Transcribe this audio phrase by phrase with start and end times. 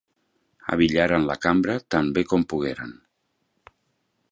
[0.75, 2.99] Abillaren la cambra tan bé com pogueren.